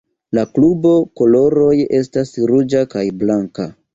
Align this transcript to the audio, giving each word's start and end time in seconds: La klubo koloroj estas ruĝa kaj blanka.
La 0.35 0.43
klubo 0.53 0.93
koloroj 1.21 1.75
estas 1.99 2.33
ruĝa 2.53 2.83
kaj 2.97 3.07
blanka. 3.21 3.71